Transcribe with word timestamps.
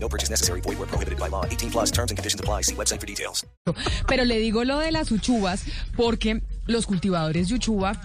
No 0.00 0.08
purchase 0.08 0.30
necessary. 0.30 0.60
Void 0.62 0.78
where 0.78 0.86
prohibited 0.88 1.18
by 1.18 1.28
law. 1.28 1.44
18 1.44 1.70
plus 1.70 1.90
terms 1.90 2.10
and 2.10 2.16
conditions 2.16 2.40
apply. 2.40 2.62
See 2.62 2.74
website 2.74 3.00
for 3.00 3.06
details. 3.06 3.44
Pero 4.06 4.24
le 4.24 4.38
digo 4.38 4.64
lo 4.64 4.78
de 4.78 4.92
las 4.92 5.10
uchuvas 5.12 5.64
porque 5.96 6.40
los 6.66 6.86
cultivadores 6.86 7.48
de 7.48 7.56
uchuva 7.56 8.00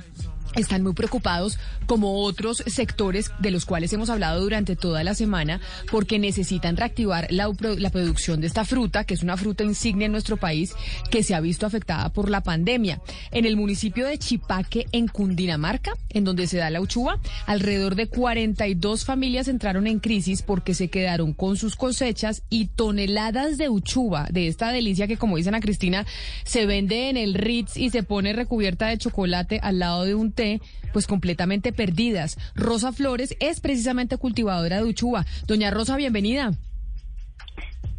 están 0.56 0.84
muy 0.84 0.94
preocupados, 0.94 1.58
como 1.86 2.22
otros 2.24 2.64
sectores 2.68 3.32
de 3.40 3.52
los 3.52 3.66
cuales 3.66 3.94
hemos 3.94 4.10
hablado 4.10 4.42
durante 4.42 4.76
toda 4.76 5.04
la 5.04 5.16
semana, 5.16 5.60
porque 5.92 6.20
necesitan 6.20 6.78
reactivar 6.78 7.28
la, 7.30 7.52
la, 7.78 7.90
producción 7.90 8.42
de 8.42 8.48
esta 8.48 8.66
fruta, 8.66 9.04
que 9.04 9.14
es 9.14 9.24
una 9.24 9.38
fruta 9.38 9.64
insignia 9.64 10.06
en 10.06 10.12
nuestro 10.12 10.38
país, 10.38 10.74
que 11.10 11.24
se 11.24 11.36
ha 11.36 11.40
visto 11.40 11.66
afectada 11.66 12.12
por 12.12 12.30
la 12.30 12.42
pandemia. 12.42 13.02
En 13.32 13.46
el 13.46 13.56
municipio 13.56 14.08
de 14.08 14.18
Chipaque, 14.18 14.88
en 14.92 15.08
Cundinamarca, 15.08 15.94
en 16.10 16.24
donde 16.24 16.48
se 16.48 16.58
da 16.58 16.70
la 16.70 16.82
uchuva, 16.82 17.20
alrededor 17.46 17.96
de 17.96 18.08
42 18.08 19.06
familias 19.06 19.48
entraron 19.48 19.88
en 19.88 20.00
crisis 20.00 20.42
porque 20.42 20.74
se 20.74 20.90
quedaron 20.90 21.34
con 21.34 21.58
sus 21.58 21.76
cosechas 21.76 22.44
y 22.50 22.68
toneladas 22.68 23.58
de 23.58 23.70
uchuva, 23.70 24.28
de 24.32 24.48
esta 24.48 24.72
delicia 24.72 25.08
que, 25.08 25.18
como 25.18 25.38
dicen 25.38 25.56
a 25.56 25.60
Cristina, 25.60 26.06
se 26.44 26.66
vende 26.66 27.10
en 27.10 27.18
el 27.18 27.34
Ritz 27.34 27.78
y 27.78 27.90
se 27.90 28.04
pone 28.04 28.34
recubierta 28.34 28.88
de 28.88 28.98
chocolate 28.98 29.60
al 29.62 29.80
lado 29.80 30.04
de 30.04 30.16
un 30.16 30.32
té 30.32 30.62
pues 30.94 31.08
completamente 31.08 31.73
perdidas. 31.74 32.38
Rosa 32.56 32.92
Flores 32.94 33.36
es 33.40 33.60
precisamente 33.60 34.18
cultivadora 34.18 34.78
de 34.78 34.86
uchuva. 34.86 35.26
Doña 35.48 35.72
Rosa, 35.72 35.98
bienvenida. 35.98 36.54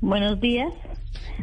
Buenos 0.01 0.41
días. 0.41 0.73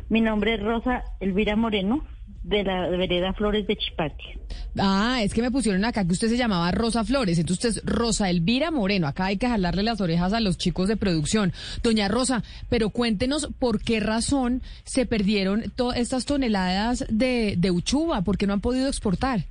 Mi 0.10 0.22
nombre 0.22 0.56
es 0.56 0.62
Rosa 0.62 1.04
Elvira 1.20 1.56
Moreno, 1.56 2.06
de 2.44 2.64
la 2.64 2.90
vereda 2.90 3.34
Flores 3.34 3.68
de 3.68 3.76
Chipaque. 3.76 4.40
Ah, 4.78 5.20
es 5.22 5.34
que 5.34 5.42
me 5.42 5.52
pusieron 5.52 5.84
acá 5.86 6.06
que 6.06 6.14
usted 6.14 6.30
se 6.30 6.38
llamaba 6.38 6.72
Rosa 6.72 7.04
Flores, 7.04 7.38
entonces 7.40 7.66
usted 7.66 7.82
es 7.82 7.86
Rosa 7.86 8.30
Elvira 8.30 8.72
Moreno. 8.72 9.08
Acá 9.08 9.26
hay 9.26 9.38
que 9.38 9.48
jalarle 9.48 9.84
las 9.84 10.02
orejas 10.02 10.34
a 10.34 10.40
los 10.40 10.58
chicos 10.58 10.88
de 10.88 10.98
producción. 10.98 11.54
Doña 11.84 12.08
Rosa, 12.08 12.44
pero 12.70 12.90
cuéntenos 12.90 13.50
por 13.59 13.82
qué 13.82 14.00
razón 14.00 14.62
se 14.84 15.06
perdieron 15.06 15.72
todas 15.76 15.98
estas 15.98 16.26
toneladas 16.26 17.06
de, 17.09 17.56
de 17.58 17.72
uchuva, 17.72 18.22
por 18.22 18.38
qué 18.38 18.48
no 18.48 18.54
han 18.54 18.62
podido 18.62 18.88
exportar. 18.88 19.46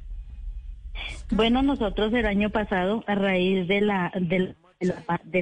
Bueno, 1.31 1.63
nosotros 1.63 2.13
el 2.13 2.27
año 2.27 2.51
pasado, 2.51 3.05
a 3.07 3.15
raíz 3.15 3.69
de 3.69 3.81
la, 3.81 4.13
del, 4.15 4.57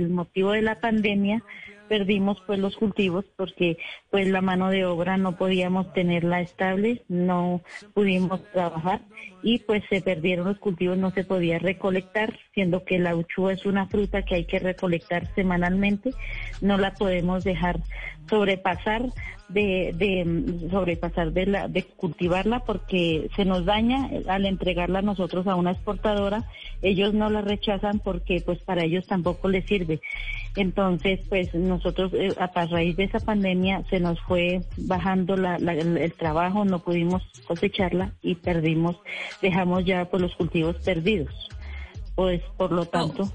motivo 0.09 0.53
de 0.53 0.63
la 0.63 0.81
pandemia, 0.81 1.43
perdimos 1.89 2.39
pues 2.47 2.59
los 2.59 2.77
cultivos 2.77 3.25
porque 3.37 3.79
pues 4.11 4.29
la 4.29 4.41
mano 4.41 4.71
de 4.71 4.85
obra 4.87 5.17
no 5.17 5.37
podíamos 5.37 5.93
tenerla 5.93 6.41
estable, 6.41 7.03
no 7.09 7.61
pudimos 7.95 8.43
trabajar 8.53 9.01
y 9.43 9.59
pues 9.61 9.83
se 9.89 10.01
perdieron 10.01 10.47
los 10.47 10.59
cultivos, 10.59 10.97
no 10.99 11.11
se 11.11 11.25
podía 11.25 11.59
recolectar, 11.59 12.39
siendo 12.55 12.85
que 12.85 12.99
la 12.99 13.15
uchúa 13.15 13.53
es 13.53 13.67
una 13.67 13.87
fruta 13.87 14.23
que 14.23 14.37
hay 14.37 14.45
que 14.47 14.59
recolectar 14.59 15.33
semanalmente, 15.35 16.13
no 16.61 16.79
la 16.79 16.95
podemos 16.95 17.45
dejar 17.45 17.81
sobrepasar 18.29 19.07
de, 19.49 19.95
de 19.97 20.69
sobrepasar 20.71 21.33
de 21.33 21.47
la 21.47 21.69
de 21.69 21.83
cultivarla 21.83 22.61
porque 22.61 23.31
se 23.35 23.45
nos 23.45 23.65
daña 23.65 24.11
al 24.29 24.45
entregarla 24.45 25.01
nosotros 25.01 25.47
a 25.47 25.55
una 25.55 25.73
exportadora 25.73 26.45
ellos 26.83 27.15
no 27.15 27.31
la 27.31 27.41
rechazan 27.41 27.99
porque 27.99 28.43
pues 28.45 28.59
para 28.61 28.85
ellos 28.85 29.07
tampoco 29.07 29.49
les 29.49 29.65
sirve. 29.67 30.01
Entonces 30.55 31.21
pues 31.29 31.55
nosotros 31.55 32.13
eh, 32.15 32.35
a 32.39 32.67
raíz 32.67 32.97
de 32.97 33.05
esa 33.05 33.21
pandemia 33.21 33.85
se 33.89 33.98
nos 34.01 34.21
fue 34.23 34.63
bajando 34.77 35.37
la, 35.37 35.57
el 35.57 36.13
trabajo 36.15 36.65
no 36.65 36.81
pudimos 36.81 37.23
cosecharla 37.47 38.13
y 38.23 38.35
perdimos 38.37 38.97
dejamos 39.43 39.85
ya 39.85 40.05
pues 40.07 40.23
los 40.23 40.35
cultivos 40.35 40.77
perdidos. 40.77 41.33
Pues 42.15 42.43
por 42.57 42.73
lo 42.73 42.85
tanto 42.87 43.33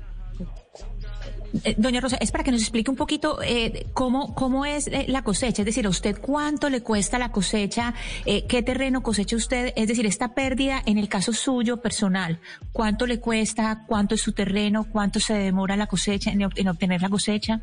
eh, 1.64 1.76
doña 1.78 2.02
Rosa, 2.02 2.18
es 2.20 2.32
para 2.32 2.44
que 2.44 2.52
nos 2.52 2.62
explique 2.62 2.90
un 2.90 2.98
poquito 2.98 3.40
eh, 3.44 3.86
cómo, 3.94 4.34
cómo 4.34 4.66
es 4.66 4.88
eh, 4.88 5.06
la 5.08 5.24
cosecha, 5.24 5.62
es 5.62 5.66
decir, 5.68 5.86
a 5.86 5.90
usted 5.90 6.20
cuánto 6.20 6.70
le 6.70 6.82
cuesta 6.82 7.20
la 7.20 7.32
cosecha, 7.32 7.94
qué 8.26 8.64
terreno 8.64 9.04
cosecha 9.04 9.36
usted, 9.36 9.72
es 9.76 9.88
decir, 9.88 10.06
esta 10.08 10.34
pérdida 10.34 10.82
en 10.86 10.98
el 10.98 11.10
caso 11.10 11.32
suyo 11.32 11.78
personal, 11.78 12.40
cuánto 12.72 13.06
le 13.06 13.20
cuesta, 13.20 13.84
cuánto 13.88 14.16
es 14.16 14.22
su 14.22 14.32
terreno, 14.32 14.86
cuánto 14.92 15.20
se 15.20 15.36
demora 15.36 15.78
la 15.78 15.86
cosecha 15.86 16.32
en, 16.32 16.42
en 16.56 16.68
obtener 16.68 17.02
la 17.02 17.10
cosecha. 17.10 17.62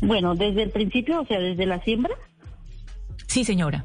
Bueno, 0.00 0.34
desde 0.34 0.62
el 0.62 0.70
principio, 0.70 1.20
o 1.20 1.26
sea, 1.26 1.38
desde 1.40 1.66
la 1.66 1.82
siembra. 1.82 2.14
Sí, 3.26 3.44
señora. 3.44 3.84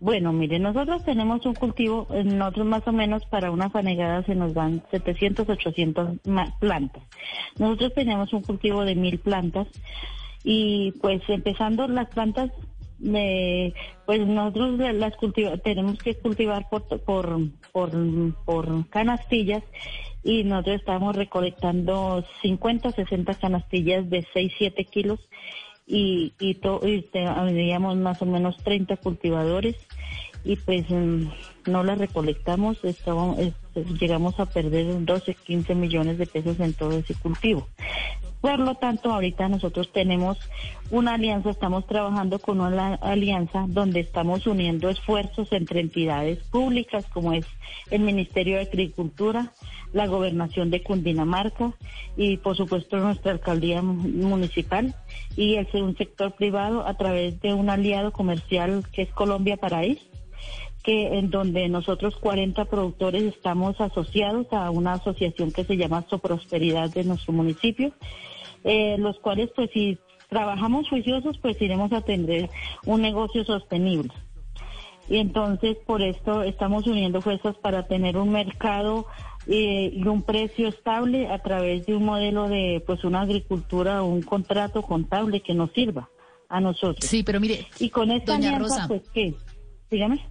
Bueno, 0.00 0.34
mire, 0.34 0.58
nosotros 0.58 1.02
tenemos 1.04 1.46
un 1.46 1.54
cultivo, 1.54 2.06
nosotros 2.24 2.66
más 2.66 2.86
o 2.86 2.92
menos 2.92 3.24
para 3.26 3.50
una 3.50 3.70
fanegada 3.70 4.22
se 4.24 4.34
nos 4.34 4.52
dan 4.52 4.82
700, 4.90 5.48
800 5.48 6.18
plantas. 6.60 7.02
Nosotros 7.58 7.94
tenemos 7.94 8.30
un 8.34 8.42
cultivo 8.42 8.84
de 8.84 8.96
mil 8.96 9.18
plantas 9.18 9.66
y 10.42 10.92
pues 11.00 11.22
empezando 11.28 11.88
las 11.88 12.10
plantas, 12.10 12.50
pues 14.06 14.26
nosotros 14.26 14.78
las 14.78 15.16
cultiva, 15.16 15.56
tenemos 15.58 15.98
que 15.98 16.14
cultivar 16.14 16.68
por, 16.68 16.82
por, 17.02 17.38
por, 17.72 17.90
por 18.44 18.88
canastillas 18.88 19.62
y 20.22 20.44
nosotros 20.44 20.76
estamos 20.76 21.14
recolectando 21.14 22.24
50, 22.42 22.90
60 22.92 23.34
canastillas 23.34 24.08
de 24.08 24.26
6, 24.32 24.52
7 24.56 24.84
kilos 24.86 25.20
y, 25.86 26.32
y, 26.38 26.54
teníamos 27.12 27.96
más 27.96 28.22
o 28.22 28.26
menos 28.26 28.56
30 28.64 28.96
cultivadores 28.96 29.76
y 30.42 30.56
pues 30.56 30.88
mm, 30.88 31.28
no 31.66 31.84
las 31.84 31.98
recolectamos, 31.98 32.82
estábamos, 32.84 33.38
llegamos 34.00 34.38
a 34.40 34.46
perder 34.46 35.04
12, 35.04 35.34
15 35.34 35.74
millones 35.74 36.18
de 36.18 36.26
pesos 36.26 36.58
en 36.60 36.72
todo 36.74 36.98
ese 36.98 37.14
cultivo. 37.14 37.66
Por 38.44 38.60
lo 38.60 38.74
tanto, 38.74 39.10
ahorita 39.10 39.48
nosotros 39.48 39.90
tenemos 39.90 40.36
una 40.90 41.14
alianza, 41.14 41.48
estamos 41.48 41.86
trabajando 41.86 42.38
con 42.38 42.60
una 42.60 42.96
alianza 42.96 43.64
donde 43.68 44.00
estamos 44.00 44.46
uniendo 44.46 44.90
esfuerzos 44.90 45.50
entre 45.50 45.80
entidades 45.80 46.40
públicas 46.50 47.06
como 47.06 47.32
es 47.32 47.46
el 47.90 48.02
Ministerio 48.02 48.56
de 48.56 48.64
Agricultura, 48.64 49.50
la 49.94 50.06
Gobernación 50.08 50.70
de 50.70 50.82
Cundinamarca 50.82 51.72
y 52.18 52.36
por 52.36 52.54
supuesto 52.54 52.98
nuestra 52.98 53.32
alcaldía 53.32 53.80
municipal 53.80 54.94
y 55.36 55.54
el 55.54 55.66
un 55.72 55.96
sector 55.96 56.34
privado 56.34 56.86
a 56.86 56.98
través 56.98 57.40
de 57.40 57.54
un 57.54 57.70
aliado 57.70 58.12
comercial 58.12 58.84
que 58.92 59.00
es 59.00 59.10
Colombia 59.12 59.56
Paraíso 59.56 60.04
que 60.82 61.18
en 61.18 61.30
donde 61.30 61.66
nosotros 61.70 62.14
40 62.16 62.66
productores 62.66 63.22
estamos 63.22 63.80
asociados 63.80 64.46
a 64.52 64.70
una 64.70 64.92
asociación 64.92 65.50
que 65.50 65.64
se 65.64 65.78
llama 65.78 66.04
Soprosperidad 66.10 66.90
de 66.90 67.04
nuestro 67.04 67.32
municipio 67.32 67.94
eh, 68.64 68.96
los 68.98 69.18
cuales 69.20 69.50
pues 69.54 69.70
si 69.72 69.98
trabajamos 70.28 70.88
juiciosos 70.88 71.38
pues 71.38 71.60
iremos 71.62 71.92
a 71.92 72.00
tener 72.00 72.50
un 72.86 73.02
negocio 73.02 73.44
sostenible. 73.44 74.12
Y 75.08 75.18
entonces 75.18 75.76
por 75.86 76.02
esto 76.02 76.42
estamos 76.42 76.86
uniendo 76.86 77.20
fuerzas 77.20 77.56
para 77.56 77.86
tener 77.86 78.16
un 78.16 78.30
mercado 78.30 79.06
eh, 79.46 79.90
y 79.92 80.06
un 80.06 80.22
precio 80.22 80.68
estable 80.68 81.28
a 81.28 81.38
través 81.40 81.84
de 81.84 81.94
un 81.94 82.04
modelo 82.04 82.48
de 82.48 82.82
pues 82.86 83.04
una 83.04 83.20
agricultura 83.20 84.02
o 84.02 84.06
un 84.06 84.22
contrato 84.22 84.82
contable 84.82 85.40
que 85.40 85.54
nos 85.54 85.70
sirva 85.72 86.08
a 86.48 86.60
nosotros. 86.60 87.04
Sí, 87.04 87.22
pero 87.22 87.40
mire, 87.40 87.66
y 87.78 87.90
con 87.90 88.10
esta 88.10 88.36
alianza 88.36 88.88
pues 88.88 89.02
qué, 89.12 89.34
dígame. 89.90 90.24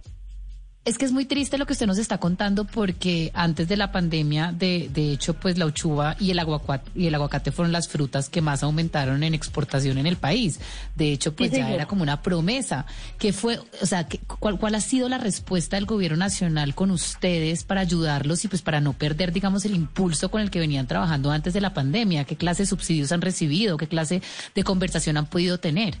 Es 0.84 0.98
que 0.98 1.06
es 1.06 1.12
muy 1.12 1.24
triste 1.24 1.56
lo 1.56 1.64
que 1.64 1.72
usted 1.72 1.86
nos 1.86 1.96
está 1.96 2.18
contando 2.18 2.66
porque 2.66 3.30
antes 3.32 3.68
de 3.68 3.78
la 3.78 3.90
pandemia, 3.90 4.52
de, 4.52 4.90
de 4.92 5.12
hecho, 5.12 5.32
pues 5.32 5.56
la 5.56 5.64
uchuva 5.64 6.14
y 6.20 6.30
el, 6.30 6.38
aguacate, 6.38 6.90
y 6.94 7.06
el 7.06 7.14
aguacate 7.14 7.52
fueron 7.52 7.72
las 7.72 7.88
frutas 7.88 8.28
que 8.28 8.42
más 8.42 8.62
aumentaron 8.62 9.22
en 9.22 9.32
exportación 9.32 9.96
en 9.96 10.06
el 10.06 10.18
país. 10.18 10.60
De 10.94 11.10
hecho, 11.10 11.34
pues 11.34 11.52
ya 11.52 11.70
era 11.70 11.86
como 11.86 12.02
una 12.02 12.20
promesa. 12.20 12.84
¿Qué 13.18 13.32
fue, 13.32 13.60
o 13.80 13.86
sea, 13.86 14.06
cuál, 14.26 14.58
cuál 14.58 14.74
ha 14.74 14.80
sido 14.82 15.08
la 15.08 15.16
respuesta 15.16 15.76
del 15.76 15.86
gobierno 15.86 16.18
nacional 16.18 16.74
con 16.74 16.90
ustedes 16.90 17.64
para 17.64 17.80
ayudarlos 17.80 18.44
y 18.44 18.48
pues 18.48 18.60
para 18.60 18.82
no 18.82 18.92
perder, 18.92 19.32
digamos, 19.32 19.64
el 19.64 19.74
impulso 19.74 20.30
con 20.30 20.42
el 20.42 20.50
que 20.50 20.60
venían 20.60 20.86
trabajando 20.86 21.30
antes 21.30 21.54
de 21.54 21.62
la 21.62 21.72
pandemia? 21.72 22.24
¿Qué 22.24 22.36
clase 22.36 22.64
de 22.64 22.66
subsidios 22.66 23.10
han 23.10 23.22
recibido? 23.22 23.78
¿Qué 23.78 23.88
clase 23.88 24.20
de 24.54 24.64
conversación 24.64 25.16
han 25.16 25.26
podido 25.26 25.56
tener? 25.56 25.94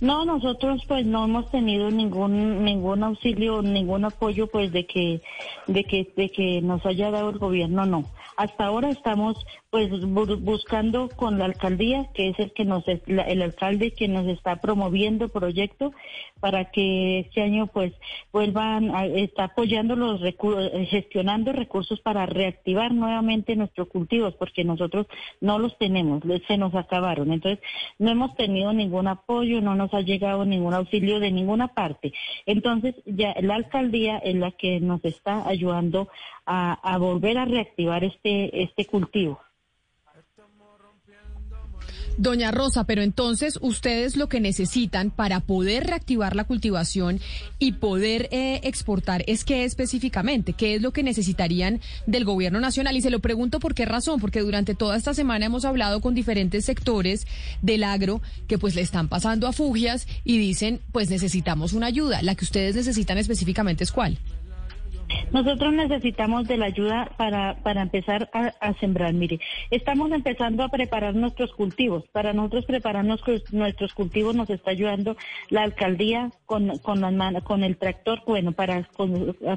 No, 0.00 0.24
nosotros 0.24 0.82
pues 0.86 1.04
no 1.04 1.24
hemos 1.24 1.50
tenido 1.50 1.90
ningún 1.90 2.64
ningún 2.64 3.02
auxilio, 3.02 3.62
ningún 3.62 4.04
apoyo 4.04 4.46
pues 4.46 4.70
de 4.70 4.86
que 4.86 5.22
de 5.66 5.84
que 5.84 6.12
de 6.16 6.30
que 6.30 6.62
nos 6.62 6.86
haya 6.86 7.10
dado 7.10 7.30
el 7.30 7.38
gobierno, 7.38 7.84
no. 7.84 8.04
Hasta 8.36 8.66
ahora 8.66 8.90
estamos 8.90 9.44
pues 9.70 9.90
buscando 10.00 11.10
con 11.10 11.38
la 11.38 11.44
alcaldía, 11.44 12.08
que 12.14 12.30
es 12.30 12.38
el 12.38 12.52
que 12.52 12.64
nos 12.64 12.84
el 12.88 13.42
alcalde 13.42 13.90
que 13.90 14.08
nos 14.08 14.26
está 14.26 14.56
promoviendo 14.62 15.28
proyecto 15.28 15.92
para 16.40 16.70
que 16.70 17.20
este 17.20 17.42
año 17.42 17.66
pues 17.66 17.92
vuelvan 18.32 18.94
a, 18.94 19.04
está 19.04 19.44
apoyando 19.44 19.94
los 19.94 20.22
recursos, 20.22 20.70
gestionando 20.88 21.52
recursos 21.52 22.00
para 22.00 22.24
reactivar 22.24 22.94
nuevamente 22.94 23.56
nuestros 23.56 23.88
cultivos, 23.88 24.34
porque 24.36 24.64
nosotros 24.64 25.06
no 25.42 25.58
los 25.58 25.76
tenemos, 25.76 26.22
se 26.46 26.56
nos 26.56 26.74
acabaron. 26.74 27.30
Entonces, 27.30 27.62
no 27.98 28.10
hemos 28.10 28.34
tenido 28.36 28.72
ningún 28.72 29.06
apoyo, 29.06 29.60
no 29.60 29.74
nos 29.74 29.92
ha 29.92 30.00
llegado 30.00 30.46
ningún 30.46 30.72
auxilio 30.72 31.20
de 31.20 31.30
ninguna 31.30 31.68
parte. 31.68 32.14
Entonces, 32.46 32.94
ya 33.04 33.34
la 33.42 33.56
alcaldía 33.56 34.16
es 34.18 34.34
la 34.34 34.52
que 34.52 34.80
nos 34.80 35.04
está 35.04 35.46
ayudando 35.46 36.08
a, 36.46 36.72
a 36.72 36.96
volver 36.96 37.36
a 37.36 37.44
reactivar 37.44 38.02
este, 38.02 38.62
este 38.62 38.86
cultivo. 38.86 39.40
Doña 42.18 42.50
Rosa, 42.50 42.82
pero 42.82 43.02
entonces 43.02 43.60
ustedes 43.62 44.16
lo 44.16 44.28
que 44.28 44.40
necesitan 44.40 45.12
para 45.12 45.38
poder 45.38 45.86
reactivar 45.86 46.34
la 46.34 46.42
cultivación 46.42 47.20
y 47.60 47.72
poder 47.72 48.28
eh, 48.32 48.60
exportar 48.64 49.22
es 49.28 49.44
qué 49.44 49.64
específicamente, 49.64 50.52
qué 50.52 50.74
es 50.74 50.82
lo 50.82 50.92
que 50.92 51.04
necesitarían 51.04 51.80
del 52.06 52.24
gobierno 52.24 52.58
nacional. 52.58 52.96
Y 52.96 53.02
se 53.02 53.10
lo 53.10 53.20
pregunto 53.20 53.60
por 53.60 53.74
qué 53.74 53.84
razón, 53.84 54.20
porque 54.20 54.40
durante 54.40 54.74
toda 54.74 54.96
esta 54.96 55.14
semana 55.14 55.46
hemos 55.46 55.64
hablado 55.64 56.00
con 56.00 56.16
diferentes 56.16 56.64
sectores 56.64 57.24
del 57.62 57.84
agro 57.84 58.20
que 58.48 58.58
pues 58.58 58.74
le 58.74 58.82
están 58.82 59.06
pasando 59.06 59.46
a 59.46 59.52
fugias 59.52 60.08
y 60.24 60.38
dicen 60.38 60.80
pues 60.90 61.10
necesitamos 61.10 61.72
una 61.72 61.86
ayuda. 61.86 62.20
La 62.22 62.34
que 62.34 62.44
ustedes 62.44 62.74
necesitan 62.74 63.18
específicamente 63.18 63.84
es 63.84 63.92
cuál. 63.92 64.18
Nosotros 65.32 65.72
necesitamos 65.72 66.48
de 66.48 66.56
la 66.56 66.66
ayuda 66.66 67.10
para, 67.16 67.56
para 67.62 67.82
empezar 67.82 68.30
a, 68.32 68.72
sembrar. 68.74 69.12
Mire, 69.12 69.40
estamos 69.70 70.10
empezando 70.12 70.62
a 70.62 70.68
preparar 70.68 71.14
nuestros 71.14 71.52
cultivos. 71.52 72.04
Para 72.12 72.32
nosotros 72.32 72.64
preparar 72.66 73.04
nuestros, 73.04 73.94
cultivos 73.94 74.34
nos 74.34 74.50
está 74.50 74.70
ayudando 74.70 75.16
la 75.50 75.62
alcaldía 75.62 76.30
con, 76.46 76.78
con, 76.78 77.02
con 77.44 77.64
el 77.64 77.76
tractor, 77.76 78.22
bueno, 78.26 78.52
para 78.52 78.88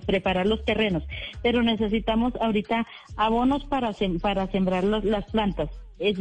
preparar 0.06 0.46
los 0.48 0.64
terrenos. 0.66 1.04
Pero 1.42 1.64
necesitamos 1.64 2.34
ahorita 2.40 2.88
abonos 3.16 3.66
para, 3.66 3.92
para 4.22 4.48
sembrar 4.48 4.84
las 4.84 5.26
plantas 5.32 5.70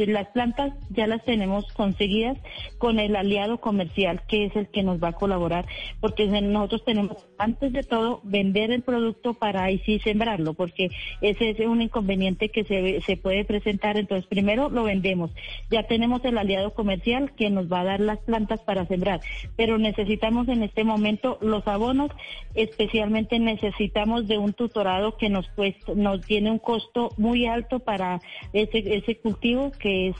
las 0.06 0.28
plantas 0.28 0.72
ya 0.90 1.06
las 1.06 1.24
tenemos 1.24 1.72
conseguidas 1.72 2.38
con 2.78 2.98
el 2.98 3.16
aliado 3.16 3.58
comercial 3.60 4.22
que 4.28 4.46
es 4.46 4.56
el 4.56 4.68
que 4.68 4.82
nos 4.82 5.02
va 5.02 5.08
a 5.08 5.12
colaborar 5.12 5.66
porque 6.00 6.26
nosotros 6.26 6.84
tenemos 6.84 7.26
antes 7.38 7.72
de 7.72 7.82
todo 7.82 8.20
vender 8.22 8.70
el 8.70 8.82
producto 8.82 9.34
para 9.34 9.64
ahí 9.64 9.78
sí 9.84 9.98
sembrarlo 10.00 10.54
porque 10.54 10.88
ese 11.20 11.50
es 11.50 11.60
un 11.60 11.82
inconveniente 11.82 12.50
que 12.50 12.64
se, 12.64 13.00
se 13.02 13.16
puede 13.16 13.44
presentar. 13.44 13.96
Entonces 13.96 14.26
primero 14.26 14.68
lo 14.70 14.84
vendemos. 14.84 15.30
Ya 15.70 15.84
tenemos 15.84 16.24
el 16.24 16.38
aliado 16.38 16.74
comercial 16.74 17.32
que 17.34 17.50
nos 17.50 17.70
va 17.70 17.80
a 17.80 17.84
dar 17.84 18.00
las 18.00 18.18
plantas 18.18 18.60
para 18.60 18.86
sembrar 18.86 19.20
pero 19.56 19.78
necesitamos 19.78 20.48
en 20.48 20.62
este 20.62 20.84
momento 20.84 21.38
los 21.40 21.66
abonos. 21.66 22.10
Especialmente 22.54 23.38
necesitamos 23.38 24.26
de 24.28 24.38
un 24.38 24.52
tutorado 24.52 25.16
que 25.16 25.28
nos 25.28 25.48
cuesta, 25.50 25.92
nos 25.94 26.20
tiene 26.22 26.50
un 26.50 26.58
costo 26.58 27.10
muy 27.16 27.46
alto 27.46 27.80
para 27.80 28.20
ese, 28.52 28.96
ese 28.96 29.16
cultivo 29.18 29.69
que 29.72 30.08
es 30.08 30.16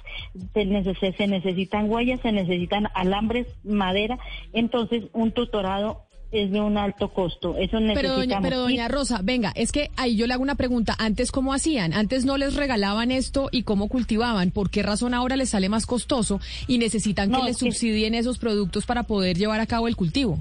se, 0.55 1.13
se 1.13 1.27
necesitan 1.27 1.91
huellas, 1.91 2.21
se 2.21 2.33
necesitan 2.33 2.89
alambres, 2.95 3.47
madera, 3.65 4.19
entonces 4.53 5.05
un 5.13 5.33
tutorado 5.33 6.03
es 6.33 6.51
de 6.51 6.61
un 6.61 6.79
alto 6.79 7.13
costo. 7.13 7.57
Eso 7.57 7.81
necesitamos. 7.81 7.95
Pero 7.95 8.17
doña, 8.17 8.41
pero 8.41 8.59
doña 8.61 8.89
Rosa, 8.89 9.21
venga, 9.23 9.53
es 9.55 9.73
que 9.73 9.91
ahí 9.97 10.17
yo 10.17 10.27
le 10.27 10.35
hago 10.35 10.43
una 10.43 10.55
pregunta. 10.55 10.95
Antes, 10.99 11.33
¿cómo 11.33 11.53
hacían? 11.53 11.93
Antes 11.93 12.25
no 12.25 12.37
les 12.37 12.55
regalaban 12.55 13.11
esto 13.11 13.49
y 13.51 13.65
cómo 13.65 13.89
cultivaban. 13.89 14.51
¿Por 14.51 14.71
qué 14.71 14.83
razón 14.83 15.15
ahora 15.15 15.37
les 15.37 15.51
sale 15.51 15.69
más 15.69 15.87
costoso 15.87 16.41
y 16.67 16.79
necesitan 16.79 17.33
que 17.33 17.43
les 17.43 17.59
subsidien 17.59 18.15
esos 18.15 18.39
productos 18.39 18.87
para 18.87 19.03
poder 19.05 19.37
llevar 19.37 19.61
a 19.61 19.67
cabo 19.67 19.89
el 19.89 19.97
cultivo? 19.97 20.41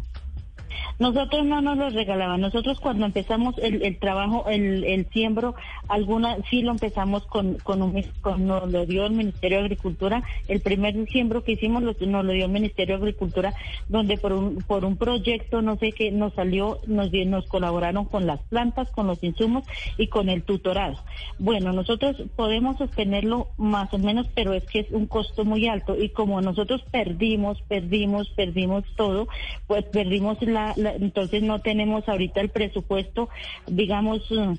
Nosotros 1.00 1.46
no 1.46 1.62
nos 1.62 1.78
los 1.78 1.94
regalaban. 1.94 2.42
Nosotros 2.42 2.80
cuando 2.82 3.06
empezamos 3.06 3.56
el, 3.60 3.98
trabajo, 4.00 4.46
el, 4.50 4.84
el, 4.84 5.08
siembro, 5.10 5.56
alguna 5.88 6.36
sí 6.50 6.62
lo 6.62 6.72
empezamos 6.72 7.26
con, 7.26 7.56
con, 7.56 7.82
un, 7.82 8.04
con 8.20 8.46
nos 8.46 8.70
lo 8.70 8.86
dio 8.86 9.06
el 9.06 9.14
Ministerio 9.14 9.60
de 9.60 9.64
Agricultura. 9.66 10.24
El 10.50 10.60
primer 10.60 11.08
siembro 11.08 11.44
que 11.44 11.54
hicimos 11.54 11.84
nos 11.84 12.26
lo 12.26 12.34
dio 12.34 12.46
el 12.46 12.52
Ministerio 12.52 12.98
de 12.98 13.04
Agricultura, 13.04 13.54
donde 13.88 14.18
por 14.18 14.34
un, 14.34 14.58
por 14.58 14.84
un 14.84 14.98
proyecto, 14.98 15.62
no 15.62 15.78
sé 15.78 15.94
qué, 15.94 16.12
nos 16.12 16.34
salió, 16.34 16.80
nos, 16.86 17.12
nos 17.14 17.46
colaboraron 17.48 18.04
con 18.04 18.28
las 18.28 18.42
plantas, 18.44 18.92
con 18.92 19.08
los 19.08 19.24
insumos 19.24 19.64
y 19.98 20.08
con 20.08 20.28
el 20.28 20.44
tutorado. 20.44 20.98
Bueno, 21.38 21.72
nosotros 21.72 22.18
podemos 22.36 22.78
sostenerlo 22.78 23.48
más 23.58 23.94
o 23.94 24.00
menos, 24.00 24.28
pero 24.36 24.54
es 24.54 24.66
que 24.66 24.80
es 24.82 24.92
un 24.92 25.08
costo 25.08 25.46
muy 25.46 25.68
alto 25.70 25.96
y 25.96 26.10
como 26.10 26.42
nosotros 26.42 26.84
perdimos, 26.92 27.62
perdimos, 27.70 28.30
perdimos 28.32 28.84
todo, 28.98 29.30
pues 29.66 29.86
perdimos 29.86 30.42
la 30.42 30.74
entonces 30.96 31.44
no 31.44 31.60
tenemos 31.60 32.08
ahorita 32.08 32.42
el 32.42 32.50
presupuesto, 32.50 33.30
digamos, 33.68 34.22
eh, 34.32 34.56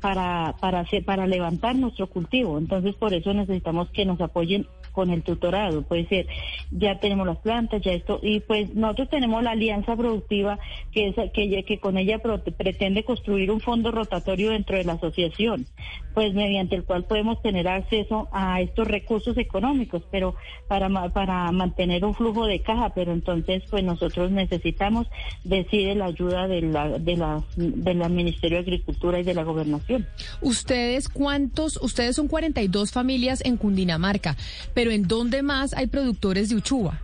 para, 0.00 0.54
para, 0.60 0.84
para 1.04 1.26
levantar 1.26 1.76
nuestro 1.76 2.06
cultivo. 2.08 2.58
Entonces 2.58 2.94
por 2.94 3.14
eso 3.14 3.32
necesitamos 3.34 3.90
que 3.90 4.04
nos 4.04 4.20
apoyen 4.20 4.66
con 4.92 5.10
el 5.10 5.22
tutorado, 5.22 5.82
puede 5.82 6.06
ser, 6.06 6.26
ya 6.70 6.98
tenemos 7.00 7.26
las 7.26 7.38
plantas, 7.38 7.82
ya 7.82 7.92
esto, 7.92 8.20
y 8.22 8.40
pues 8.40 8.74
nosotros 8.74 9.10
tenemos 9.10 9.42
la 9.42 9.52
alianza 9.52 9.96
productiva 9.96 10.58
que 10.92 11.08
es 11.08 11.14
que, 11.32 11.64
que 11.64 11.78
con 11.78 11.98
ella 11.98 12.20
pretende 12.56 13.04
construir 13.04 13.50
un 13.50 13.60
fondo 13.60 13.90
rotatorio 13.90 14.50
dentro 14.50 14.76
de 14.76 14.84
la 14.84 14.94
asociación, 14.94 15.66
pues 16.14 16.34
mediante 16.34 16.76
el 16.76 16.84
cual 16.84 17.04
podemos 17.04 17.40
tener 17.42 17.68
acceso 17.68 18.28
a 18.32 18.60
estos 18.60 18.88
recursos 18.88 19.36
económicos, 19.38 20.02
pero 20.10 20.34
para, 20.68 20.88
para 21.10 21.50
mantener 21.52 22.04
un 22.04 22.14
flujo 22.14 22.46
de 22.46 22.60
caja, 22.60 22.92
pero 22.94 23.12
entonces 23.12 23.62
pues 23.70 23.84
nosotros 23.84 24.30
necesitamos 24.30 25.06
decide 25.44 25.94
la 25.94 26.06
ayuda 26.06 26.48
de 26.48 26.62
la, 26.62 26.98
de 26.98 27.16
la, 27.16 27.42
del 27.56 28.10
Ministerio 28.10 28.58
de 28.58 28.62
Agricultura 28.62 29.20
y 29.20 29.22
de 29.22 29.34
la 29.34 29.44
Gobernación. 29.44 30.06
¿Ustedes 30.40 31.08
cuántos? 31.08 31.78
Ustedes 31.82 32.16
son 32.16 32.28
42 32.28 32.92
familias 32.92 33.42
en 33.44 33.56
Cundinamarca, 33.56 34.36
pero 34.78 34.92
¿en 34.92 35.08
dónde 35.08 35.42
más 35.42 35.74
hay 35.74 35.88
productores 35.88 36.50
de 36.50 36.54
uchuva? 36.54 37.00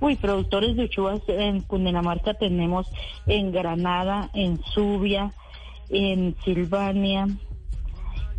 Uy, 0.00 0.16
productores 0.16 0.76
de 0.76 0.84
uchuva 0.84 1.20
en 1.28 1.60
Cundinamarca 1.60 2.32
tenemos 2.32 2.86
en 3.26 3.52
Granada, 3.52 4.30
en 4.32 4.58
Subia, 4.72 5.30
en 5.90 6.34
Silvania, 6.42 7.28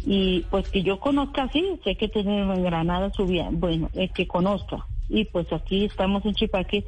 y 0.03 0.39
pues 0.49 0.69
que 0.69 0.81
yo 0.81 0.99
conozca, 0.99 1.47
sí, 1.53 1.79
sé 1.83 1.97
que 1.97 2.07
tenemos 2.07 2.57
en 2.57 2.63
Granada, 2.63 3.13
Subia, 3.13 3.47
bueno, 3.51 3.91
eh, 3.93 4.09
que 4.09 4.25
conozca. 4.25 4.87
Y 5.07 5.25
pues 5.25 5.53
aquí 5.53 5.85
estamos 5.85 6.25
en 6.25 6.33
Chipaque 6.33 6.83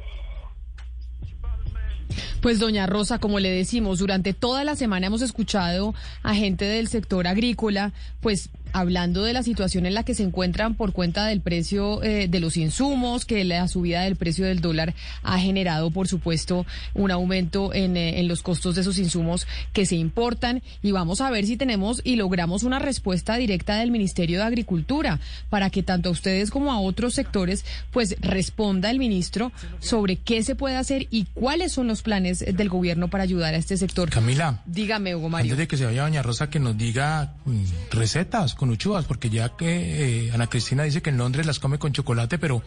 pues 2.40 2.58
doña 2.58 2.86
Rosa, 2.86 3.18
como 3.18 3.38
le 3.38 3.50
decimos, 3.50 3.98
durante 3.98 4.32
toda 4.32 4.64
la 4.64 4.74
semana 4.74 5.06
hemos 5.06 5.22
escuchado 5.22 5.94
a 6.22 6.34
gente 6.34 6.64
del 6.64 6.88
sector 6.88 7.26
agrícola, 7.26 7.92
pues 8.20 8.50
hablando 8.72 9.22
de 9.24 9.32
la 9.32 9.42
situación 9.42 9.86
en 9.86 9.94
la 9.94 10.04
que 10.04 10.14
se 10.14 10.22
encuentran 10.22 10.74
por 10.74 10.92
cuenta 10.92 11.26
del 11.26 11.40
precio 11.40 12.02
eh, 12.02 12.28
de 12.28 12.40
los 12.40 12.56
insumos, 12.56 13.24
que 13.24 13.44
la 13.44 13.66
subida 13.68 14.02
del 14.02 14.16
precio 14.16 14.46
del 14.46 14.60
dólar 14.60 14.94
ha 15.22 15.38
generado, 15.38 15.90
por 15.90 16.08
supuesto, 16.08 16.66
un 16.94 17.10
aumento 17.10 17.72
en, 17.74 17.96
eh, 17.96 18.20
en, 18.20 18.28
los 18.28 18.42
costos 18.42 18.74
de 18.74 18.82
esos 18.82 18.98
insumos 18.98 19.46
que 19.72 19.86
se 19.86 19.96
importan. 19.96 20.62
Y 20.82 20.92
vamos 20.92 21.20
a 21.20 21.30
ver 21.30 21.46
si 21.46 21.56
tenemos 21.56 22.00
y 22.04 22.16
logramos 22.16 22.62
una 22.62 22.78
respuesta 22.78 23.36
directa 23.36 23.76
del 23.76 23.90
Ministerio 23.90 24.38
de 24.38 24.44
Agricultura 24.44 25.20
para 25.48 25.70
que 25.70 25.82
tanto 25.82 26.08
a 26.08 26.12
ustedes 26.12 26.50
como 26.50 26.72
a 26.72 26.80
otros 26.80 27.14
sectores, 27.14 27.64
pues 27.90 28.16
responda 28.20 28.90
el 28.90 28.98
ministro 28.98 29.52
sobre 29.80 30.16
qué 30.16 30.42
se 30.42 30.54
puede 30.54 30.76
hacer 30.76 31.06
y 31.10 31.26
cuáles 31.34 31.72
son 31.72 31.86
los 31.86 32.02
planes 32.02 32.40
del 32.40 32.68
gobierno 32.68 33.08
para 33.08 33.24
ayudar 33.24 33.54
a 33.54 33.56
este 33.56 33.76
sector. 33.76 34.10
Camila. 34.10 34.62
Dígame, 34.66 35.14
Hugo 35.14 35.28
Mario. 35.28 35.52
Antes 35.52 35.58
de 35.58 35.68
que 35.68 35.76
se 35.76 35.84
vaya 35.84 36.02
doña 36.02 36.22
Rosa, 36.22 36.50
que 36.50 36.58
nos 36.58 36.76
diga 36.76 37.34
mm, 37.44 37.64
recetas 37.90 38.54
con 38.60 38.68
uchuvas, 38.68 39.06
porque 39.06 39.30
ya 39.30 39.56
que 39.56 40.26
eh, 40.26 40.32
Ana 40.34 40.46
Cristina 40.46 40.82
dice 40.82 41.00
que 41.00 41.08
en 41.08 41.16
Londres 41.16 41.46
las 41.46 41.58
come 41.58 41.78
con 41.78 41.94
chocolate, 41.94 42.38
pero 42.38 42.60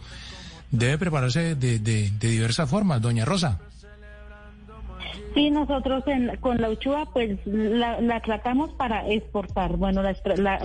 debe 0.72 0.98
prepararse 0.98 1.54
de, 1.54 1.78
de, 1.78 2.10
diversas 2.18 2.68
formas, 2.68 3.00
doña 3.00 3.24
Rosa. 3.24 3.60
Sí, 5.34 5.50
nosotros 5.50 6.02
con 6.40 6.60
la 6.60 6.70
uchuva 6.70 7.06
pues 7.12 7.38
la, 7.46 8.20
tratamos 8.24 8.72
para 8.72 9.08
exportar. 9.08 9.76
Bueno, 9.76 10.02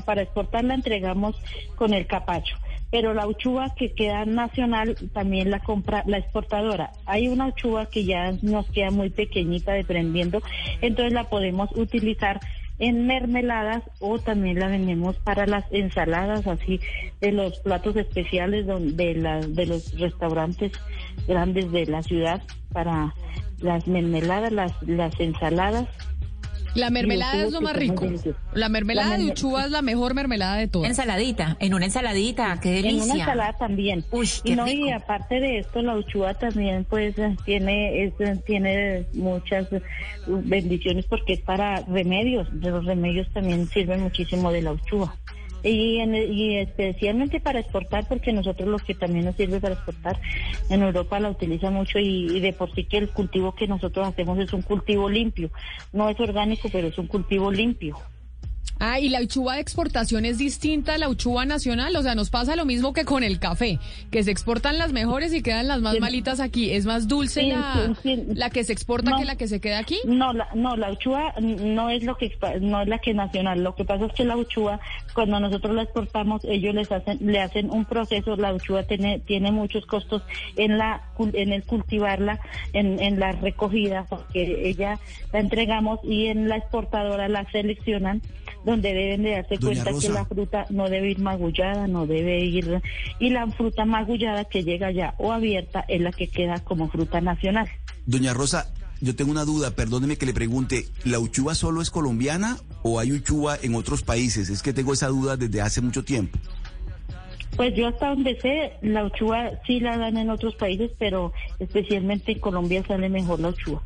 para 0.04 0.22
exportar 0.24 0.64
la 0.64 0.74
entregamos 0.74 1.36
con 1.76 1.94
el 1.94 2.08
capacho, 2.08 2.56
pero 2.90 3.14
la 3.14 3.28
uchuva 3.28 3.76
que 3.76 3.94
queda 3.94 4.26
nacional 4.26 4.96
también 5.14 5.52
la 5.52 5.60
compra 5.60 6.04
la 6.08 6.18
exportadora. 6.18 6.92
Hay 7.06 7.28
una 7.28 7.48
uchuva 7.48 7.86
que 7.86 8.04
ya 8.04 8.32
nos 8.42 8.68
queda 8.72 8.90
muy 8.90 9.12
pequeñita 9.12 9.74
deprendiendo, 9.74 10.42
entonces 10.82 11.14
la 11.14 11.30
podemos 11.30 11.70
utilizar 11.76 12.40
en 12.80 13.08
mermeladas 13.08 13.84
o 14.00 14.20
también 14.20 14.60
la 14.60 14.68
vendemos 14.68 15.18
para 15.18 15.46
las 15.46 15.66
ensaladas 15.72 16.48
así 16.48 16.80
de 17.20 17.32
los 17.32 17.60
platos 17.60 17.96
especiales 17.98 18.66
de, 18.68 19.16
la, 19.16 19.42
de 19.42 19.66
los 19.66 19.98
restaurantes 20.00 20.72
grandes 21.28 21.72
de 21.72 21.86
la 21.86 22.02
ciudad 22.02 22.42
para 22.72 23.14
las 23.60 23.88
mermeladas, 23.88 24.52
las, 24.52 24.72
las 24.84 25.20
ensaladas 25.20 25.88
La 26.76 26.90
mermelada 26.90 27.38
Y 27.38 27.40
es 27.42 27.52
lo 27.52 27.62
más 27.62 27.76
rico. 27.76 28.06
La 28.54 28.70
mermelada 28.70 29.12
La 29.12 29.18
de 29.18 29.32
uchuva 29.32 29.66
es 29.66 29.72
la 29.72 29.82
mejor 29.82 30.14
mermelada 30.14 30.56
de 30.56 30.68
todas. 30.68 30.90
Ensaladita, 30.90 31.58
en 31.60 31.74
una 31.74 31.86
ensaladita, 31.86 32.60
qué 32.62 32.78
En 32.78 32.84
delicia. 32.84 33.14
una 33.14 33.24
ensalada 33.24 33.54
también. 33.54 34.06
Uy, 34.12 34.30
y 34.44 34.50
qué 34.50 34.56
no 34.56 34.68
y 34.68 34.92
aparte 34.92 35.40
de 35.40 35.60
esto 35.60 35.82
la 35.82 35.96
uchuva 35.96 36.34
también 36.34 36.86
pues 36.90 37.16
tiene 37.46 38.04
es, 38.06 38.14
tiene 38.46 39.06
muchas 39.14 39.68
bendiciones 40.28 41.06
porque 41.06 41.34
es 41.34 41.42
para 41.42 41.82
remedios. 41.82 42.48
De 42.60 42.70
los 42.70 42.86
remedios 42.86 43.28
también 43.34 43.68
sirven 43.68 44.02
muchísimo 44.02 44.52
de 44.52 44.62
la 44.62 44.74
uchuva. 44.74 45.16
Y, 45.62 46.00
en- 46.00 46.16
y 46.16 46.58
especialmente 46.58 47.42
para 47.42 47.60
exportar, 47.60 48.08
porque 48.08 48.32
nosotros 48.32 48.70
lo 48.70 48.80
que 48.80 48.96
también 48.96 49.26
nos 49.26 49.36
sirve 49.36 49.60
para 49.60 49.74
exportar, 49.76 50.20
en 50.70 50.82
Europa 50.84 51.20
la 51.20 51.30
utiliza 51.32 51.70
mucho 51.70 52.00
y, 52.00 52.38
y 52.38 52.40
de 52.40 52.54
por 52.54 52.74
sí 52.74 52.86
que 52.86 52.98
el 52.98 53.12
cultivo 53.12 53.54
que 53.56 53.68
nosotros 53.68 54.08
hacemos 54.08 54.40
es 54.40 54.54
un 54.54 54.62
cultivo 54.62 55.10
limpio. 55.10 55.52
No 55.92 56.10
es 56.10 56.20
orgánico, 56.20 56.70
pero 56.70 56.88
es 56.88 56.98
un 56.98 57.08
cultivo 57.08 57.52
limpio. 57.52 58.00
Ah, 58.80 59.00
y 59.00 59.10
la 59.10 59.22
uchuva 59.22 59.56
de 59.56 59.62
exportación 59.62 60.26
es 60.26 60.38
distinta 60.38 60.94
a 60.96 60.98
la 60.98 61.10
uchuva 61.10 61.46
nacional, 61.46 61.96
o 61.96 62.02
sea, 62.02 62.16
nos 62.16 62.30
pasa 62.30 62.56
lo 62.56 62.66
mismo 62.66 62.94
que 62.94 63.04
con 63.06 63.24
el 63.24 63.40
café, 63.40 63.78
que 64.12 64.24
se 64.24 64.32
exportan 64.32 64.78
las 64.78 64.94
mejores 64.94 65.34
y 65.34 65.42
quedan 65.42 65.68
las 65.68 65.82
más 65.82 65.96
Sí. 65.96 66.00
malitas 66.00 66.40
aquí. 66.40 66.72
¿Es 66.72 66.86
más 66.86 67.08
dulce 67.08 67.42
Sí, 67.42 67.50
la, 67.50 67.94
sí, 68.02 68.24
la 68.34 68.50
que 68.50 68.64
se 68.64 68.72
exporta 68.74 69.12
No. 69.12 69.18
que 69.20 69.26
la 69.26 69.36
que 69.36 69.48
se 69.48 69.60
queda 69.60 69.80
aquí? 69.80 70.00
No, 70.06 70.32
la, 70.34 70.48
no, 70.56 70.78
la 70.78 70.92
uchuva 70.92 71.34
no 71.42 71.90
es 71.90 72.04
lo 72.04 72.16
que 72.16 72.32
no 72.62 72.82
es 72.82 72.88
la 72.88 73.00
que 73.00 73.14
nacional. 73.14 73.64
Lo 73.64 73.76
que 73.76 73.86
pasa 73.86 74.06
es 74.06 74.14
que 74.14 74.24
la 74.24 74.38
uchuva, 74.38 74.80
cuando 75.14 75.40
nosotros 75.40 75.76
la 75.76 75.84
exportamos, 75.84 76.44
ellos 76.46 76.74
les 76.74 76.92
hacen, 76.92 77.18
le 77.22 77.40
hacen 77.42 77.70
un 77.70 77.86
proceso. 77.86 78.36
La 78.38 78.54
uchuva 78.54 78.84
tiene 78.84 79.20
tiene 79.20 79.52
muchos 79.52 79.86
costos 79.86 80.22
en 80.56 80.78
la 80.78 81.02
en 81.34 81.52
el 81.52 81.64
cultivarla, 81.64 82.40
en, 82.74 83.00
en 83.02 83.20
la 83.20 83.34
recogida, 83.34 84.06
porque 84.10 84.70
ella 84.70 85.00
la 85.34 85.40
entregamos 85.40 86.00
y 86.04 86.28
en 86.28 86.48
la 86.48 86.56
exportadora 86.58 87.28
la 87.28 87.46
seleccionan 87.52 88.22
donde 88.66 88.94
deben 88.94 89.24
de 89.24 89.32
darse 89.32 89.56
Doña 89.58 89.84
cuenta 89.84 89.92
Rosa. 89.92 90.08
que 90.08 90.14
la 90.14 90.26
fruta 90.26 90.66
no 90.70 90.90
debe 90.90 91.12
ir 91.12 91.20
magullada, 91.20 91.88
no 91.88 92.06
debe 92.06 92.40
ir 92.40 92.82
y 93.20 93.30
la 93.30 93.48
fruta 93.52 93.86
magullada 93.86 94.46
que 94.46 94.64
llega 94.64 94.92
ya 94.92 95.16
o 95.18 95.32
abierta 95.32 95.86
es 95.88 96.02
la 96.02 96.12
que 96.12 96.28
queda 96.30 96.60
como 96.60 96.90
fruta 96.90 97.22
nacional. 97.22 97.68
Doña 98.06 98.34
Rosa, 98.34 98.72
yo 99.02 99.16
tengo 99.16 99.32
una 99.32 99.46
duda, 99.46 99.72
perdóneme 99.72 100.18
que 100.18 100.26
le 100.26 100.34
pregunte, 100.34 100.86
¿la 101.06 101.20
uchuva 101.20 101.56
solo 101.56 101.82
es 101.82 101.90
colombiana 101.90 102.58
o 102.84 103.00
hay 103.00 103.14
uchuva 103.14 103.58
en 103.62 103.76
otros 103.76 104.04
países? 104.04 104.50
Es 104.50 104.62
que 104.62 104.74
tengo 104.74 104.92
esa 104.94 105.08
duda 105.08 105.38
desde 105.38 105.62
hace 105.62 105.80
mucho 105.82 106.04
tiempo. 106.04 106.38
Pues 107.56 107.74
yo 107.76 107.88
hasta 107.88 108.10
donde 108.10 108.40
sé, 108.42 108.74
la 108.82 109.06
uchuva 109.06 109.52
sí 109.66 109.80
la 109.80 109.98
dan 109.98 110.18
en 110.18 110.30
otros 110.30 110.56
países, 110.56 110.92
pero 111.00 111.34
especialmente 111.60 112.34
en 112.34 112.40
Colombia 112.40 112.84
sale 112.88 113.10
mejor 113.10 113.40
la 113.40 113.50
uchuva. 113.50 113.82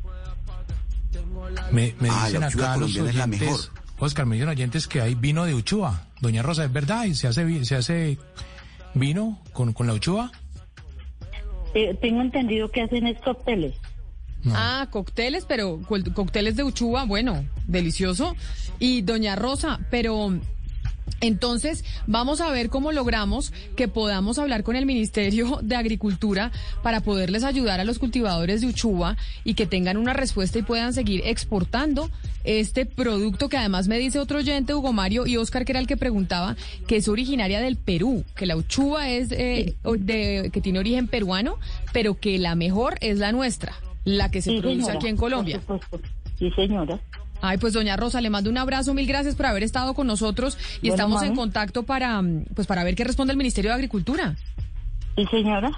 Me, 1.72 1.94
me 2.00 2.08
Ah, 2.10 2.24
dicen 2.26 2.40
la 2.40 2.48
uchuva 2.48 2.64
acá 2.72 2.76
los 2.76 2.92
colombiana 2.92 3.10
es 3.10 3.16
la 3.16 3.26
mejor. 3.26 3.60
Oscar, 3.98 4.26
me 4.26 4.34
dicen 4.36 4.48
oyentes 4.48 4.86
que 4.86 5.00
hay 5.00 5.14
vino 5.14 5.44
de 5.44 5.54
uchuva. 5.54 6.06
Doña 6.20 6.42
Rosa, 6.42 6.64
¿es 6.64 6.72
verdad? 6.72 7.04
¿Y 7.04 7.14
se 7.14 7.28
hace, 7.28 7.64
se 7.64 7.76
hace 7.76 8.18
vino 8.94 9.40
con, 9.52 9.72
con 9.72 9.86
la 9.86 9.94
uchuva? 9.94 10.30
Eh, 11.74 11.96
tengo 12.00 12.20
entendido 12.20 12.70
que 12.70 12.82
hacen 12.82 13.06
es 13.06 13.20
cócteles. 13.20 13.74
Ah, 14.52 14.88
cócteles, 14.90 15.46
pero 15.46 15.80
cócteles 16.14 16.56
de 16.56 16.64
uchuva, 16.64 17.04
bueno, 17.04 17.44
delicioso. 17.66 18.36
Y 18.78 19.02
doña 19.02 19.36
Rosa, 19.36 19.80
pero 19.90 20.38
entonces 21.26 21.84
vamos 22.06 22.40
a 22.40 22.50
ver 22.50 22.68
cómo 22.68 22.92
logramos 22.92 23.52
que 23.76 23.88
podamos 23.88 24.38
hablar 24.38 24.62
con 24.62 24.76
el 24.76 24.86
Ministerio 24.86 25.58
de 25.62 25.76
Agricultura 25.76 26.50
para 26.82 27.00
poderles 27.00 27.44
ayudar 27.44 27.80
a 27.80 27.84
los 27.84 27.98
cultivadores 27.98 28.60
de 28.60 28.66
uchuva 28.68 29.16
y 29.44 29.54
que 29.54 29.66
tengan 29.66 29.96
una 29.96 30.12
respuesta 30.12 30.58
y 30.58 30.62
puedan 30.62 30.92
seguir 30.92 31.22
exportando 31.24 32.10
este 32.44 32.86
producto 32.86 33.48
que 33.48 33.56
además 33.56 33.88
me 33.88 33.98
dice 33.98 34.18
otro 34.18 34.38
oyente, 34.38 34.74
Hugo 34.74 34.92
Mario 34.92 35.26
y 35.26 35.36
Oscar, 35.36 35.64
que 35.64 35.72
era 35.72 35.80
el 35.80 35.86
que 35.86 35.96
preguntaba, 35.96 36.56
que 36.86 36.96
es 36.96 37.08
originaria 37.08 37.60
del 37.60 37.76
Perú, 37.76 38.24
que 38.36 38.46
la 38.46 38.56
uchuva 38.56 39.08
es 39.08 39.32
eh, 39.32 39.74
de, 39.98 40.50
que 40.52 40.60
tiene 40.60 40.78
origen 40.78 41.08
peruano, 41.08 41.56
pero 41.92 42.14
que 42.14 42.38
la 42.38 42.54
mejor 42.54 42.96
es 43.00 43.18
la 43.18 43.32
nuestra, 43.32 43.74
la 44.04 44.30
que 44.30 44.42
se 44.42 44.50
Sí, 44.50 44.60
produce 44.60 44.82
señora, 44.82 44.94
aquí 44.98 45.08
en 45.08 45.16
Colombia. 45.16 45.60
Sí, 46.38 46.50
señora. 46.50 47.00
Ay, 47.46 47.58
pues 47.58 47.74
doña 47.74 47.94
Rosa, 47.96 48.22
le 48.22 48.30
mando 48.30 48.48
un 48.48 48.56
abrazo, 48.56 48.94
mil 48.94 49.06
gracias 49.06 49.34
por 49.34 49.44
haber 49.44 49.62
estado 49.64 49.92
con 49.92 50.06
nosotros 50.06 50.56
y 50.80 50.88
Bueno, 50.88 50.94
estamos 50.94 51.22
en 51.22 51.34
contacto 51.36 51.82
para, 51.82 52.22
mm, 52.22 52.46
pues 52.54 52.66
para 52.66 52.84
ver 52.84 52.94
qué 52.94 53.04
responde 53.04 53.32
el 53.32 53.36
Ministerio 53.36 53.70
de 53.70 53.74
Agricultura. 53.74 54.34
Sí, 55.14 55.26
señora. 55.30 55.70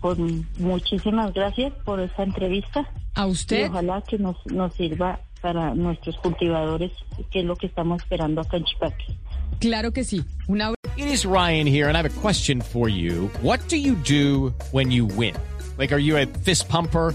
Pues, 0.00 0.18
muchísimas 0.58 1.34
gracias 1.34 1.72
por 1.84 1.98
esta 2.00 2.22
entrevista. 2.22 2.88
A 3.16 3.26
Y 3.26 3.30
usted. 3.30 3.68
ojalá 3.70 4.02
que 4.02 4.18
nos, 4.18 4.36
nos 4.46 4.72
sirva 4.74 5.18
para 5.40 5.74
nuestros 5.74 6.16
cultivadores, 6.18 6.92
que 7.32 7.40
es 7.40 7.44
lo 7.44 7.56
que 7.56 7.66
estamos 7.66 8.00
esperando 8.02 8.40
acá 8.40 8.56
en 8.56 8.64
Chipaque. 8.64 9.04
Claro 9.58 9.92
que 9.92 10.04
sí. 10.04 10.24
Un 10.46 10.62
abrazo. 10.62 10.76
It 10.96 11.06
is 11.12 11.24
Ryan 11.24 11.66
here, 11.66 11.88
and 11.88 11.96
I 11.96 11.98
have 12.00 12.06
a 12.06 12.20
question 12.20 12.62
for 12.62 12.88
you. 12.88 13.30
What 13.42 13.60
do 13.68 13.76
you 13.76 13.96
do 14.06 14.54
when 14.72 14.90
you 14.92 15.06
win? 15.06 15.34
Like, 15.76 15.92
are 15.92 16.00
you 16.02 16.16
a 16.16 16.26
fist 16.44 16.68
pumper? 16.68 17.14